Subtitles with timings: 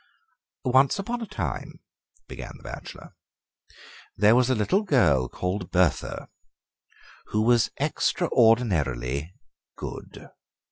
[0.65, 1.79] "Once upon a time,"
[2.27, 3.13] began the bachelor,
[4.17, 6.27] "there was a little girl called Bertha,
[7.27, 9.31] who was extraordinarily
[9.77, 10.29] good."